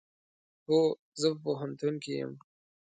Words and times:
هو، 0.67 0.79
زه 1.19 1.27
په 1.33 1.37
پوهنتون 1.43 1.93
کې 2.03 2.11
یم 2.19 2.31